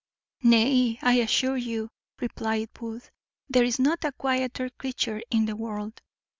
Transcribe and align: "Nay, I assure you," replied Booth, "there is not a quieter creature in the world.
"Nay, 0.41 0.97
I 1.03 1.19
assure 1.19 1.57
you," 1.57 1.91
replied 2.19 2.73
Booth, 2.73 3.11
"there 3.47 3.63
is 3.63 3.77
not 3.77 4.03
a 4.03 4.11
quieter 4.11 4.71
creature 4.71 5.21
in 5.29 5.45
the 5.45 5.55
world. 5.55 6.01